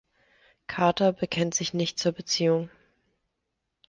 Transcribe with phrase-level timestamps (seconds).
[0.65, 2.71] Carter bekennt sich nicht zur Beziehung.